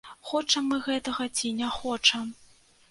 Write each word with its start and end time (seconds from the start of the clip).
Хочам 0.29 0.71
мы 0.71 0.79
гэтага 0.87 1.29
ці 1.37 1.53
не 1.61 1.71
хочам. 1.79 2.35